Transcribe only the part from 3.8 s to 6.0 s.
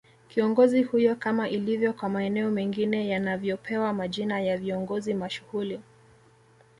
majina ya viongozi mashuhuli